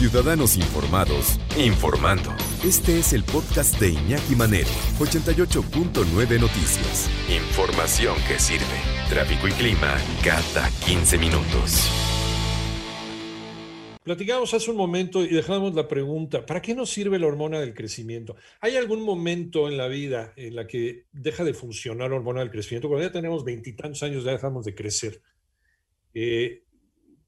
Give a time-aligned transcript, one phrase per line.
[0.00, 2.30] Ciudadanos Informados, informando.
[2.64, 7.10] Este es el podcast de Iñaki Manero, 88.9 Noticias.
[7.28, 8.64] Información que sirve.
[9.10, 9.94] Tráfico y clima
[10.24, 11.90] cada 15 minutos.
[14.02, 17.74] Platicamos hace un momento y dejamos la pregunta, ¿para qué nos sirve la hormona del
[17.74, 18.36] crecimiento?
[18.62, 22.50] ¿Hay algún momento en la vida en la que deja de funcionar la hormona del
[22.50, 22.88] crecimiento?
[22.88, 25.20] Cuando ya tenemos veintitantos años ya dejamos de crecer.
[26.14, 26.62] Eh,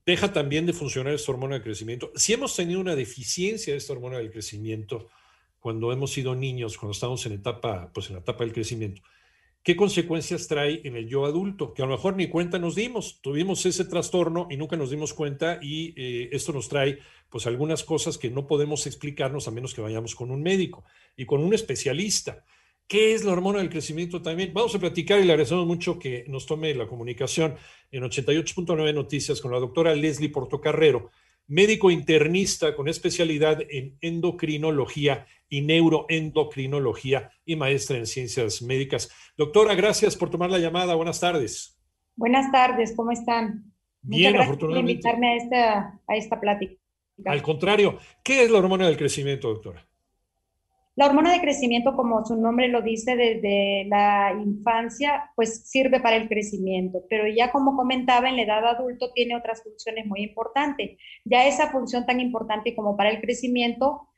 [0.04, 2.12] deja también de funcionar esta hormona del crecimiento.
[2.16, 5.08] Si hemos tenido una deficiencia de esta hormona del crecimiento
[5.60, 9.02] cuando hemos sido niños, cuando estamos en etapa, pues en la etapa del crecimiento,
[9.62, 11.72] ¿qué consecuencias trae en el yo adulto?
[11.72, 15.14] Que a lo mejor ni cuenta nos dimos, tuvimos ese trastorno y nunca nos dimos
[15.14, 16.98] cuenta y eh, esto nos trae
[17.30, 20.84] pues algunas cosas que no podemos explicarnos a menos que vayamos con un médico
[21.16, 22.44] y con un especialista.
[22.86, 24.52] ¿Qué es la hormona del crecimiento también?
[24.52, 27.56] Vamos a platicar y le agradecemos mucho que nos tome la comunicación
[27.90, 31.10] en 88.9 Noticias con la doctora Leslie Portocarrero,
[31.46, 39.10] médico internista con especialidad en endocrinología y neuroendocrinología y maestra en ciencias médicas.
[39.36, 40.94] Doctora, gracias por tomar la llamada.
[40.94, 41.78] Buenas tardes.
[42.16, 43.72] Buenas tardes, ¿cómo están?
[44.02, 46.74] Bien, Muchas gracias por invitarme a esta, a esta plática.
[47.24, 49.86] Al contrario, ¿qué es la hormona del crecimiento, doctora?
[50.94, 56.16] La hormona de crecimiento, como su nombre lo dice, desde la infancia, pues sirve para
[56.16, 60.98] el crecimiento, pero ya como comentaba, en la edad adulto tiene otras funciones muy importantes.
[61.24, 64.08] Ya esa función tan importante como para el crecimiento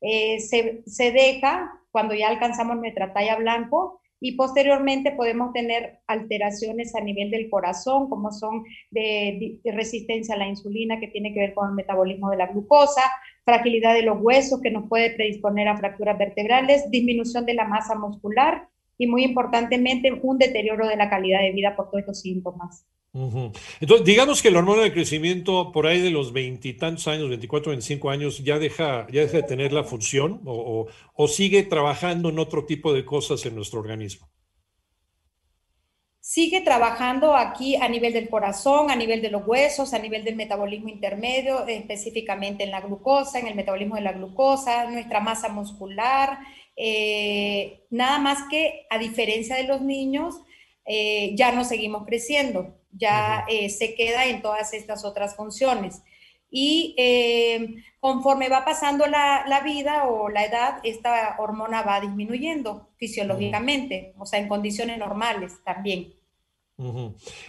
[0.00, 6.94] eh, se, se deja cuando ya alcanzamos nuestra talla blanco y posteriormente podemos tener alteraciones
[6.94, 11.54] a nivel del corazón, como son de, resistencia a la insulina, que tiene que ver
[11.54, 13.02] con el metabolismo de la glucosa,
[13.44, 17.94] fragilidad de los huesos, que nos puede predisponer a fracturas vertebrales, disminución de la masa
[17.94, 22.86] muscular y, muy importantemente, un deterioro de la calidad de vida por todos estos síntomas.
[23.80, 28.10] Entonces, digamos que la hormona de crecimiento por ahí de los veintitantos años, 24, 25
[28.10, 30.86] años, ya deja, ya deja de tener la función o,
[31.28, 34.28] sigue trabajando en otro tipo de cosas en nuestro organismo.
[36.20, 40.36] Sigue trabajando aquí a nivel del corazón, a nivel de los huesos, a nivel del
[40.36, 46.38] metabolismo intermedio, específicamente en la glucosa, en el metabolismo de la glucosa, nuestra masa muscular.
[46.76, 50.34] Eh, nada más que, a diferencia de los niños,
[50.84, 56.02] eh, ya no seguimos creciendo ya eh, se queda en todas estas otras funciones.
[56.50, 64.14] Y eh, conforme va pasando la, vida o la edad, esta hormona va disminuyendo fisiológicamente,
[64.18, 66.14] o sea, en condiciones normales también.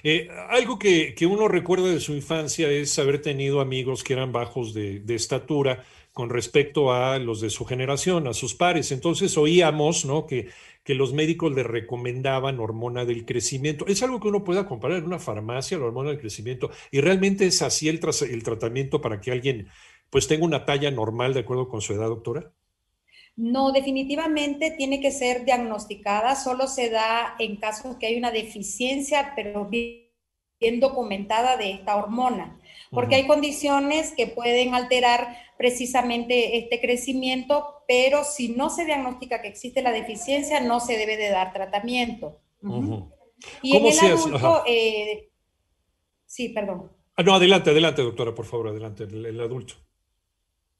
[0.03, 4.73] Eh, algo que, uno recuerda de su infancia es haber tenido amigos que eran bajos
[4.73, 5.83] de, de, estatura
[6.13, 8.91] con respecto a los de su generación, a sus pares.
[8.91, 10.25] Entonces oíamos ¿no?
[10.25, 10.47] que
[10.87, 13.85] que los médicos le recomendaban hormona del crecimiento.
[13.87, 16.71] ¿Es algo que uno pueda comparar en una farmacia, la hormona del crecimiento?
[16.91, 17.99] ¿Y realmente es así el,
[18.29, 19.67] el tratamiento para que alguien
[20.09, 22.53] pues tenga una talla normal de acuerdo con su edad, doctora?
[23.35, 29.33] No, definitivamente tiene que ser diagnosticada, solo se da en casos que hay una deficiencia,
[29.35, 32.61] pero bien documentada de esta hormona
[32.91, 39.47] porque hay condiciones que pueden alterar precisamente este crecimiento, pero si no se diagnostica que
[39.47, 42.39] existe la deficiencia, no se debe de dar tratamiento.
[43.61, 45.29] Y en el adulto, eh,
[46.25, 46.91] sí, perdón.
[47.15, 49.73] Ah, no, adelante, adelante, doctora, por favor, adelante, el, adulto.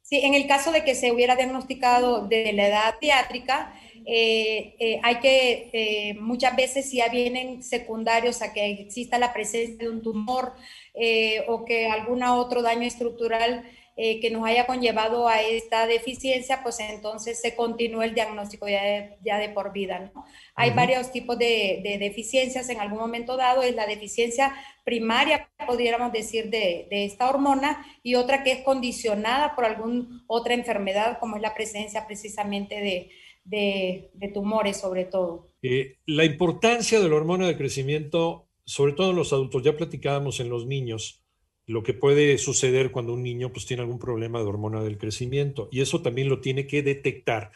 [0.10, 3.74] Sí, en el caso de que se hubiera diagnosticado de la edad pediátrica,
[4.06, 9.76] eh, eh, hay que, muchas veces si ya vienen secundarios a que exista la presencia
[9.78, 10.54] de un tumor
[10.94, 13.66] eh, o que algún otro daño estructural
[14.00, 18.84] eh, que nos haya conllevado a esta deficiencia, pues entonces se continúa el diagnóstico ya
[18.84, 20.12] de, ya de por vida.
[20.14, 20.24] ¿no?
[20.54, 24.54] Hay varios tipos de, deficiencias en algún momento dado, es la deficiencia
[24.86, 31.18] primaria, podríamos decir, de, esta hormona y otra que es condicionada por alguna otra enfermedad,
[31.20, 33.10] como es la presencia precisamente
[33.44, 35.50] de, tumores sobre todo.
[35.64, 40.40] Eh, la importancia de la hormona de crecimiento sobre todo en los adultos, ya platicábamos
[40.42, 41.24] en los niños
[41.68, 45.70] lo que puede suceder cuando un niño pues tiene algún problema de hormona del crecimiento
[45.72, 47.52] y eso también lo tiene que detectar,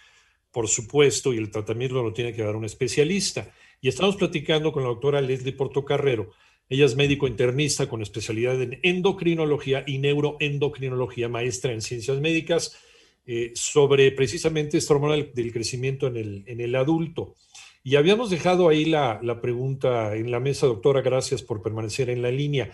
[0.52, 3.52] por supuesto, y el tratamiento lo tiene que dar un especialista.
[3.80, 6.32] Y estamos platicando con la doctora Leslie Portocarrero.
[6.70, 12.78] Ella es médico internista con especialidad en endocrinología y neuroendocrinología, maestra en ciencias médicas,
[13.26, 17.36] eh, sobre precisamente esta hormona del, crecimiento en el, en el adulto.
[17.84, 22.32] Y habíamos dejado ahí la, pregunta en la mesa, doctora, gracias por permanecer en la
[22.32, 22.72] línea.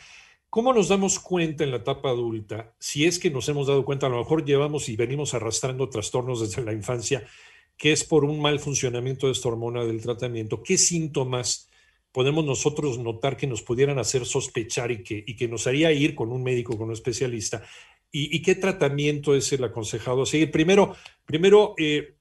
[0.50, 4.08] ¿Cómo nos damos cuenta en la etapa adulta, si es que nos hemos dado cuenta,
[4.08, 7.28] a lo mejor llevamos y venimos arrastrando trastornos desde la infancia,
[7.76, 10.64] que es por un mal funcionamiento de esta hormona del tratamiento?
[10.64, 11.70] ¿Qué síntomas
[12.14, 16.44] podemos nosotros notar que nos pudieran hacer sospechar y que, nos haría ir con un
[16.44, 17.64] médico, con un especialista,
[18.10, 20.50] ¿Y, qué tratamiento es el aconsejado seguir?
[20.50, 20.96] Primero,
[21.26, 22.16] primero eh,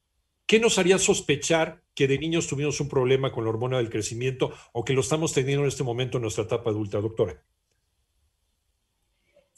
[0.44, 4.52] ¿qué nos haría sospechar que de niños tuvimos un problema con la hormona del crecimiento
[4.73, 7.40] o que lo estamos teniendo en este momento en nuestra etapa adulta, doctora?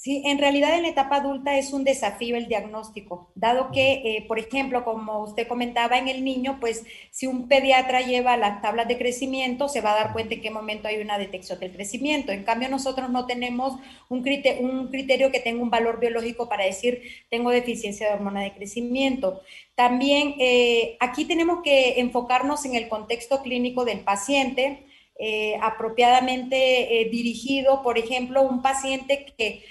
[0.01, 4.25] Sí, en realidad en la etapa adulta es un desafío el diagnóstico, dado que, eh,
[4.29, 8.87] por ejemplo, como usted comentaba en el niño, pues si un pediatra lleva las tablas
[8.87, 12.31] de crecimiento, se va a dar cuenta en qué momento hay una detección del crecimiento.
[12.31, 13.75] En cambio, nosotros no tenemos
[14.09, 18.43] un criterio, un criterio que tenga un valor biológico para decir tengo deficiencia de hormona
[18.43, 19.43] de crecimiento.
[19.75, 24.87] También eh, aquí tenemos que enfocarnos en el contexto clínico del paciente,
[25.19, 29.65] eh, apropiadamente dirigido, por ejemplo, un paciente que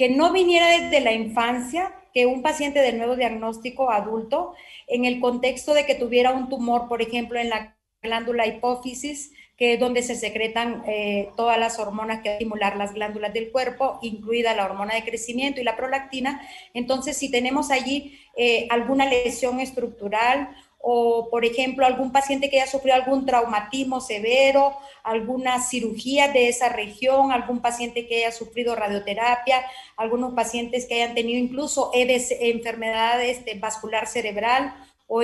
[0.00, 4.54] que no viniera desde la infancia, que un paciente de nuevo diagnóstico adulto,
[4.86, 9.74] en el contexto de que tuviera un tumor, por ejemplo, en la glándula hipófisis, que
[9.74, 14.54] es donde se secretan eh, todas las hormonas que estimular las glándulas del cuerpo, incluida
[14.54, 16.48] la hormona de crecimiento y la prolactina.
[16.72, 20.48] Entonces, si tenemos allí eh, alguna lesión estructural
[20.82, 26.70] o, por ejemplo, algún paciente que haya sufrido algún traumatismo severo, alguna cirugía de esa
[26.70, 29.62] región, algún paciente que haya sufrido radioterapia,
[29.96, 34.74] algunos pacientes que hayan tenido incluso enfermedades de vascular cerebral
[35.06, 35.22] o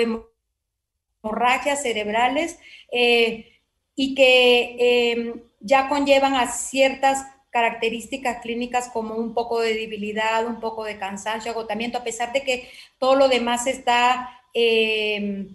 [1.22, 2.58] hemorragias cerebrales
[2.92, 3.60] eh,
[3.94, 4.76] y que
[5.12, 10.98] em, ya conllevan a ciertas características clínicas como un poco de debilidad, un poco de
[10.98, 12.68] cansancio, agotamiento, a pesar de que
[12.98, 15.48] todo lo demás está eh,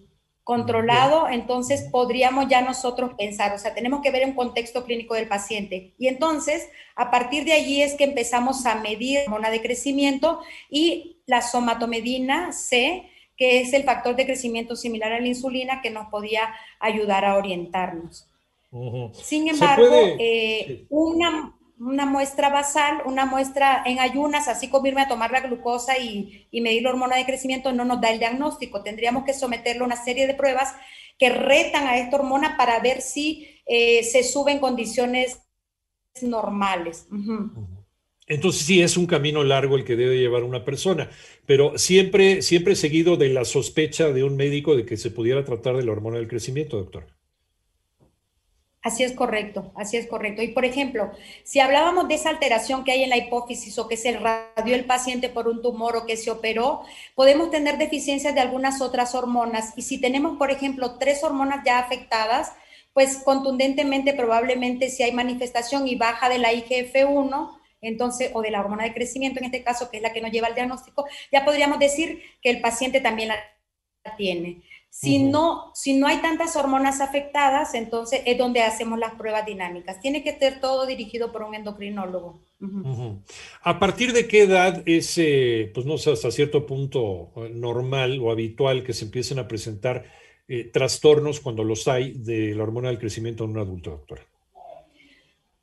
[0.44, 5.28] controlado, entonces podríamos ya nosotros pensar, o sea, tenemos que ver un contexto clínico del
[5.28, 5.94] paciente.
[5.98, 10.42] Y entonces, a partir de allí es que empezamos a medir la hormona de crecimiento
[10.70, 15.90] y la somatomedina C, que es el factor de crecimiento similar a la insulina que
[15.90, 18.28] nos podía ayudar a orientarnos.
[19.14, 25.08] Sin embargo, eh, una, una muestra basal, una muestra en ayunas, así como irme a
[25.08, 28.84] tomar la glucosa y, medir la hormona de crecimiento, no nos da el diagnóstico.
[28.84, 30.76] Tendríamos que someterlo a una serie de pruebas
[31.18, 35.42] que retan a esta hormona para ver si eh, se sube en condiciones
[36.22, 37.08] normales.
[38.28, 41.10] Entonces sí, es un camino largo el que debe llevar una persona,
[41.48, 45.76] pero siempre, siempre seguido de la sospecha de un médico de que se pudiera tratar
[45.78, 47.08] de la hormona del crecimiento, doctor.
[48.84, 50.42] Así es correcto, así es correcto.
[50.42, 51.12] Y por ejemplo,
[51.44, 54.86] si hablábamos de esa alteración que hay en la hipófisis o que se radió el
[54.86, 56.82] paciente por un tumor o que se operó,
[57.14, 59.74] podemos tener deficiencias de algunas otras hormonas.
[59.76, 62.54] Y si tenemos, por ejemplo, tres hormonas ya afectadas,
[62.94, 67.52] pues contundentemente probablemente si hay manifestación y baja de la IGF-1,
[67.82, 70.32] entonces, o de la hormona de crecimiento en este caso, que es la que nos
[70.32, 73.36] lleva al diagnóstico, ya podríamos decir que el paciente también la
[74.18, 74.62] tiene.
[74.90, 80.02] Si, no, si no hay tantas hormonas afectadas, entonces es donde hacemos las pruebas dinámicas.
[80.02, 82.42] Tiene que ser todo dirigido por un endocrinólogo.
[83.64, 88.20] ¿A partir de qué edad es, eh, pues no sé, hasta cierto punto eh, normal
[88.22, 90.06] o habitual que se empiecen a presentar
[90.48, 94.24] eh, trastornos cuando los hay de la hormona del crecimiento en un adulto, doctora?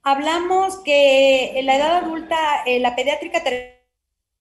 [0.02, 3.44] Hablamos que en la edad adulta, la pediátrica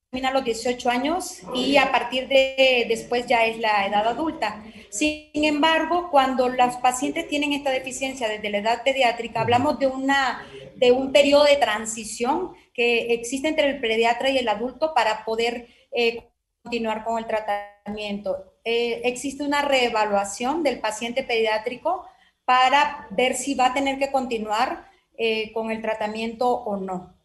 [0.09, 4.63] termina los 18 años y a partir de después ya es la edad adulta.
[4.89, 10.45] Sin embargo, cuando las pacientes tienen esta deficiencia desde la edad pediátrica, hablamos de, una,
[10.75, 15.67] de un periodo de transición que existe entre el pediatra y el adulto para poder
[15.91, 16.29] eh,
[16.63, 18.53] continuar con el tratamiento.
[18.63, 22.05] Eh, existe una reevaluación del paciente pediátrico
[22.45, 24.87] para ver si va a tener que continuar
[25.17, 27.16] eh, con el tratamiento o no.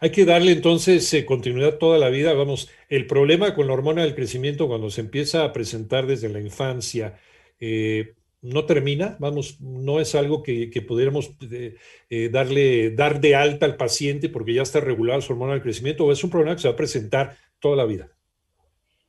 [0.00, 2.32] Hay que darle entonces eh, continuidad toda la vida.
[2.32, 6.40] Vamos, el problema con la hormona del crecimiento cuando se empieza a presentar desde la
[6.40, 7.18] infancia
[7.60, 13.76] eh, no termina, vamos, no es algo que, pudiéramos eh, darle, dar de alta al
[13.76, 16.68] paciente porque ya está regulada su hormona del crecimiento o es un problema que se
[16.68, 18.10] va a presentar toda la vida.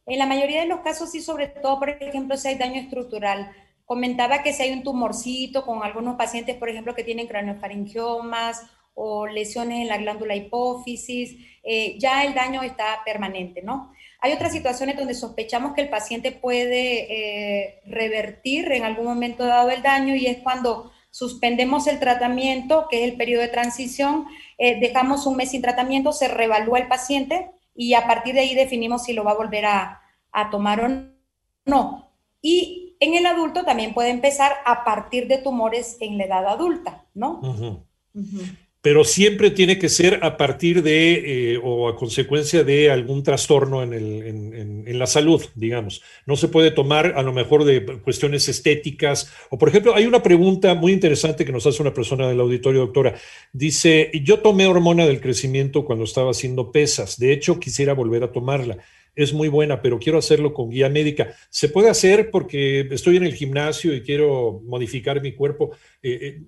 [0.05, 3.51] En la mayoría de los casos sí, sobre todo, por ejemplo, si hay daño estructural.
[3.85, 8.63] Comentaba que si hay un tumorcito con algunos pacientes, por ejemplo, que tienen craneofaringiomas
[8.95, 13.91] o lesiones en la glándula hipófisis, eh, ya el daño está permanente, ¿no?
[14.19, 19.69] Hay otras situaciones donde sospechamos que el paciente puede eh, revertir en algún momento dado
[19.69, 24.25] el daño y es cuando suspendemos el tratamiento, que es el periodo de transición,
[24.57, 28.55] eh, dejamos un mes sin tratamiento, se revalúa el paciente y a partir de ahí
[28.55, 30.01] definimos si lo va a volver a,
[30.51, 30.89] tomar o
[31.65, 32.11] no.
[32.41, 37.05] Y en el adulto también puede empezar a partir de tumores en la edad adulta,
[37.13, 37.41] ¿no?
[38.85, 43.81] Pero siempre tiene que ser a partir de eh, o a consecuencia de algún trastorno
[43.81, 46.03] en, en, la salud, digamos.
[46.27, 49.33] No se puede tomar a lo mejor de cuestiones estéticas.
[49.49, 52.81] O, por ejemplo, hay una pregunta muy interesante que nos hace una persona del auditorio,
[52.81, 53.15] doctora.
[53.51, 57.17] Dice, yo tomé hormona del crecimiento cuando estaba haciendo pesas.
[57.17, 58.77] De hecho, quisiera volver a tomarla
[59.15, 61.33] es muy buena, pero quiero hacerlo con guía médica.
[61.49, 65.71] ¿Se puede hacer porque estoy en el gimnasio y quiero modificar mi cuerpo?
[66.03, 66.41] Eh, eh,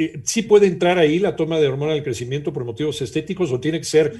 [0.00, 3.60] eh, ¿sí puede entrar ahí la toma de hormona del crecimiento por motivos estéticos o
[3.60, 4.14] tiene que ser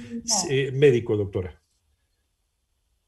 [0.49, 1.59] eh, médico, doctora?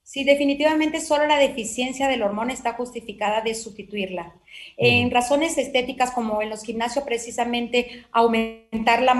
[0.01, 4.33] Sí, definitivamente solo la deficiencia de la hormona está justificada de sustituirla.
[4.77, 9.13] En razones estéticas, como en los gimnasios, precisamente aumentar la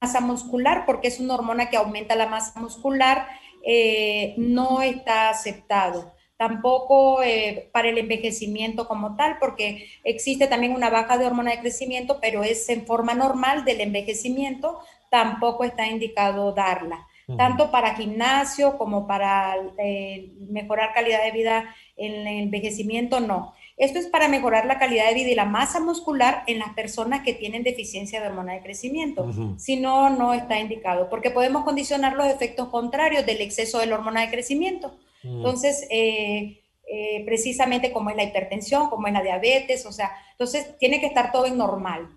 [0.00, 3.26] masa muscular, porque es una hormona que aumenta la masa muscular,
[3.64, 10.90] eh, no está aceptado tampoco eh, para el envejecimiento como tal, porque existe también una
[10.90, 16.50] baja de hormona de crecimiento, pero es en forma normal del envejecimiento, tampoco está indicado
[16.50, 17.06] darla,
[17.36, 23.54] tanto para gimnasio como para eh, mejorar calidad de vida en el envejecimiento, no.
[23.76, 27.22] Esto es para mejorar la calidad de vida y la masa muscular en las personas
[27.22, 29.30] que tienen deficiencia de hormona de crecimiento.
[29.58, 33.94] Si no, no está indicado, porque podemos condicionar los efectos contrarios del exceso de la
[33.94, 34.92] hormona de crecimiento.
[35.22, 35.36] Mm.
[35.36, 40.76] Entonces, eh, eh, precisamente como es la hipertensión, como es la diabetes, o sea, entonces
[40.78, 42.08] tiene que estar todo en normal.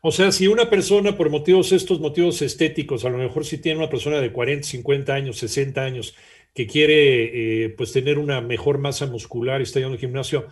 [0.00, 3.78] O sea, si una persona por motivos, estos motivos estéticos, a lo mejor si tiene
[3.78, 6.14] una persona de 40, 50 años, 60 años,
[6.54, 10.46] que quiere eh, pues tener una mejor masa muscular y está yendo al gimnasio,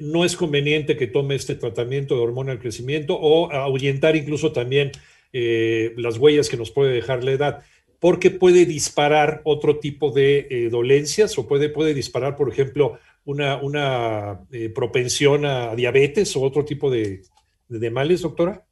[0.00, 4.92] no es conveniente que tome este tratamiento de hormona del crecimiento o ahuyentar incluso también
[5.32, 7.64] las huellas que nos puede dejar la edad
[8.02, 13.62] porque puede disparar otro tipo de eh, dolencias o puede, puede disparar, por ejemplo, una,
[13.62, 17.22] una eh, propensión a diabetes o otro tipo de,
[17.68, 18.66] de, males, doctora?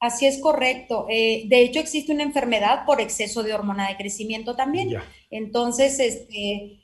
[0.00, 1.06] Así es correcto.
[1.08, 4.96] Eh, de hecho, existe una enfermedad por exceso de hormona de crecimiento también.
[5.30, 6.80] Entonces, este,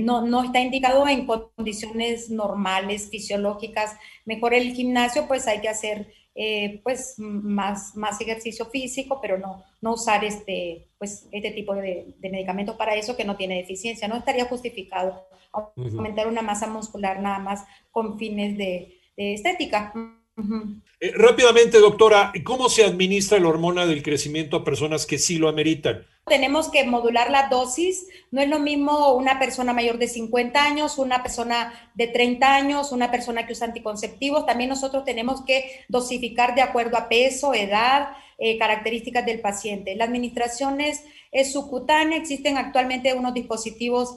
[0.00, 3.94] no, no, está indicado en condiciones normales, fisiológicas.
[4.24, 6.08] Mejor el gimnasio, pues hay que hacer
[6.42, 12.14] eh, pues más, más ejercicio físico, pero no, no usar este, pues, este tipo de,
[12.18, 14.08] de medicamentos para eso que no tiene deficiencia.
[14.08, 19.92] No estaría justificado aumentar una masa muscular nada más con fines de, de estética.
[21.00, 25.48] Eh, rápidamente, doctora, ¿cómo se administra la hormona del crecimiento a personas que sí lo
[25.48, 26.06] ameritan?
[26.26, 28.06] Tenemos que modular la dosis.
[28.30, 32.92] No es lo mismo una persona mayor de 50 años, una persona de 30 años,
[32.92, 34.46] una persona que usa anticonceptivos.
[34.46, 39.96] También nosotros tenemos que dosificar de acuerdo a peso, edad, eh, características del paciente.
[39.96, 42.18] La administración es, es subcutánea.
[42.18, 44.16] Existen actualmente unos dispositivos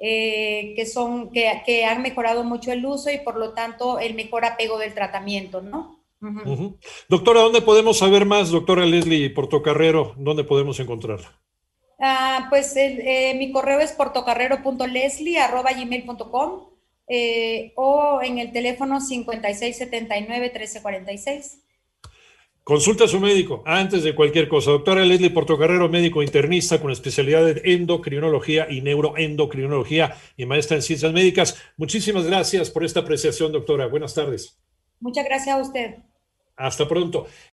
[0.00, 4.14] eh, que, son, que, que, han mejorado mucho el uso y por lo tanto el
[4.14, 6.00] mejor apego del tratamiento, ¿no?
[7.08, 10.14] Doctora, ¿dónde podemos saber más, doctora Leslie Portocarrero?
[10.18, 11.40] ¿Dónde podemos encontrarla?
[11.98, 16.68] Ah, pues eh, mi correo es portocarrero.leslie.gmail.com
[17.08, 21.62] eh, o en el teléfono 5679-1346.
[22.70, 24.70] Consulta a su médico antes de cualquier cosa.
[24.70, 31.12] Doctora Leslie Portocarrero, médico internista con especialidad en endocrinología y neuroendocrinología y maestra en ciencias
[31.12, 31.60] médicas.
[31.76, 33.88] Muchísimas gracias por esta apreciación, doctora.
[33.88, 34.56] Buenas tardes.
[35.00, 35.96] Muchas gracias a usted.
[36.56, 37.26] Hasta pronto.